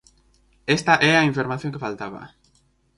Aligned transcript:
Esta 0.77 0.93
é 1.09 1.11
a 1.15 1.27
información 1.31 1.73
que 1.73 1.83
faltaba. 1.85 2.21